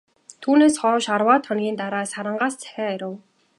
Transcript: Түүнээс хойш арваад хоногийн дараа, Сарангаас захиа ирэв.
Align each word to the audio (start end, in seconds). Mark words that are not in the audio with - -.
Түүнээс 0.41 0.75
хойш 0.81 1.05
арваад 1.15 1.43
хоногийн 1.47 1.77
дараа, 1.81 2.05
Сарангаас 2.11 2.55
захиа 2.61 2.87
ирэв. 2.95 3.13